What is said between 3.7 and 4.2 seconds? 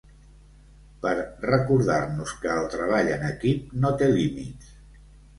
no té